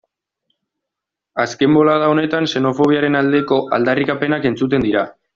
Azken 1.43 1.75
bolada 1.79 2.07
honetan 2.13 2.49
xenofobiaren 2.53 3.19
aldeko 3.23 3.59
aldarrikapenak 3.79 4.49
entzuten 4.53 4.87
dira. 4.89 5.05